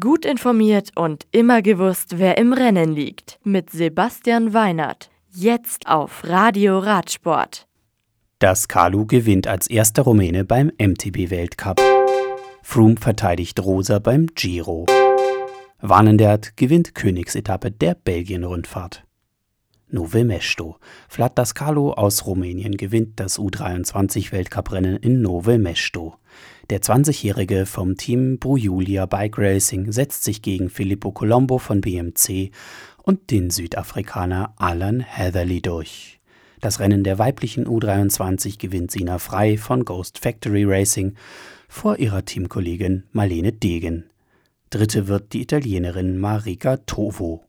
[0.00, 3.38] Gut informiert und immer gewusst, wer im Rennen liegt.
[3.44, 5.10] Mit Sebastian Weinert.
[5.28, 7.66] Jetzt auf Radio Radsport.
[8.38, 11.82] Das Kalu gewinnt als erster Rumäne beim MTB-Weltcup.
[12.62, 14.86] Froome verteidigt Rosa beim Giro.
[15.82, 19.04] Warnendert gewinnt Königsetappe der Belgien-Rundfahrt.
[19.88, 20.76] Nove Mesto.
[21.10, 26.14] Vlad Dascalo aus Rumänien gewinnt das U23-Weltcuprennen in Nove Mesto.
[26.70, 32.50] Der 20-Jährige vom Team Brujulia Bike Racing setzt sich gegen Filippo Colombo von BMC
[33.02, 36.20] und den Südafrikaner Alan Heatherly durch.
[36.60, 41.14] Das Rennen der weiblichen U23 gewinnt Sina Frei von Ghost Factory Racing
[41.68, 44.08] vor ihrer Teamkollegin Marlene Degen.
[44.70, 47.44] Dritte wird die Italienerin Marika Tovo.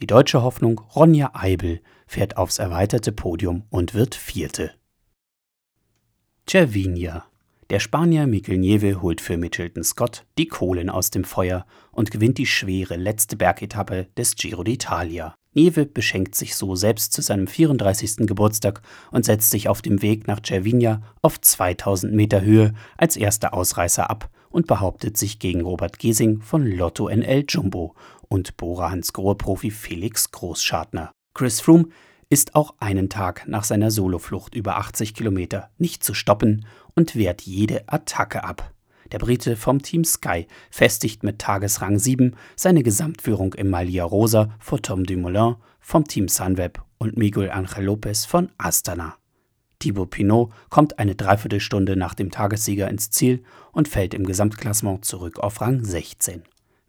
[0.00, 4.72] Die deutsche Hoffnung Ronja Eibel fährt aufs erweiterte Podium und wird Vierte.
[6.48, 7.26] Cervinia.
[7.68, 12.38] Der Spanier Mikel Nieve holt für Mitchelton Scott die Kohlen aus dem Feuer und gewinnt
[12.38, 15.32] die schwere letzte Bergetappe des Giro d'Italia.
[15.52, 18.18] Nieve beschenkt sich so selbst zu seinem 34.
[18.18, 23.52] Geburtstag und setzt sich auf dem Weg nach Cervinia auf 2000 Meter Höhe als erster
[23.52, 27.96] Ausreißer ab und behauptet sich gegen Robert Gesing von Lotto NL Jumbo
[28.28, 31.10] und Bora Hansgrohe-Profi Felix Großschartner.
[31.34, 31.88] Chris Froome
[32.28, 37.42] ist auch einen Tag nach seiner Soloflucht über 80 Kilometer nicht zu stoppen und wehrt
[37.42, 38.72] jede Attacke ab.
[39.12, 44.82] Der Brite vom Team Sky festigt mit Tagesrang 7 seine Gesamtführung im Malia Rosa vor
[44.82, 49.16] Tom Dumoulin vom Team Sunweb und Miguel Angel Lopez von Astana.
[49.78, 55.38] Thibaut Pinot kommt eine Dreiviertelstunde nach dem Tagessieger ins Ziel und fällt im Gesamtklassement zurück
[55.38, 56.42] auf Rang 16.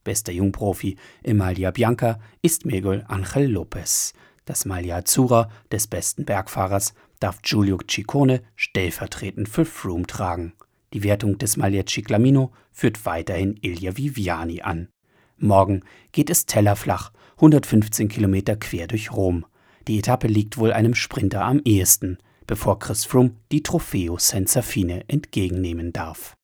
[0.04, 4.14] Bester Jungprofi im Maglia Bianca ist Miguel Angel Lopez.
[4.48, 10.54] Das Maglia Azzurra des besten Bergfahrers darf Giulio Ciccone stellvertretend für Froome tragen.
[10.94, 14.88] Die Wertung des Maglia Ciclamino führt weiterhin Ilja Viviani an.
[15.36, 15.82] Morgen
[16.14, 19.46] geht es tellerflach, 115 Kilometer quer durch Rom.
[19.90, 22.18] Die Etappe liegt wohl einem Sprinter am ehesten,
[22.48, 26.38] bevor Chris Froome die Trofeo Senza Fine entgegennehmen darf.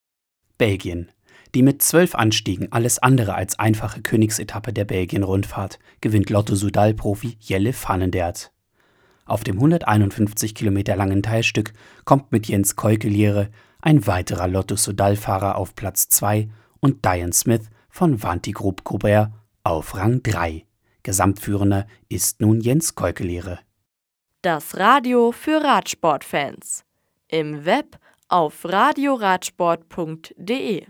[0.58, 1.10] Belgien
[1.56, 8.52] die mit zwölf Anstiegen alles andere als einfache Königsetappe der Belgien-Rundfahrt gewinnt Lotto-Sudal-Profi Jelle Vanendert.
[9.26, 11.74] Auf dem 151 Kilometer langen Teilstück
[12.06, 13.50] kommt mit Jens Keukeliere
[13.82, 16.50] ein weiterer Lotto-Sudal-Fahrer auf Platz 2
[16.80, 19.06] und Diane Smith von Vantigroup Group
[19.64, 20.66] auf Rang 3.
[21.04, 23.60] Gesamtführender ist nun Jens Keukeliere.
[24.42, 26.84] Das Radio für Radsportfans.
[27.28, 30.88] Im Web auf radioradsport.de